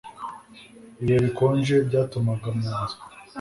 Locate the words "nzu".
2.81-2.97